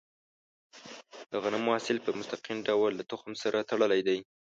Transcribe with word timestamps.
د 1.31 1.33
غنمو 1.43 1.73
حاصل 1.75 1.97
په 2.05 2.11
مستقیم 2.19 2.57
ډول 2.67 2.91
له 2.99 3.03
تخم 3.11 3.31
سره 3.43 3.67
تړلی 3.69 4.01
دی. 4.07 4.19